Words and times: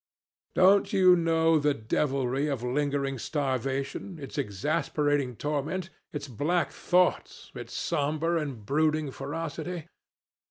Don't 0.55 0.93
you 0.93 1.15
know 1.15 1.59
the 1.59 1.75
devilry 1.75 2.47
of 2.47 2.63
lingering 2.63 3.19
starvation, 3.19 4.17
its 4.17 4.35
exasperating 4.35 5.35
torment, 5.35 5.91
its 6.11 6.27
black 6.27 6.71
thoughts, 6.71 7.51
its 7.53 7.73
somber 7.75 8.35
and 8.35 8.65
brooding 8.65 9.11
ferocity? 9.11 9.85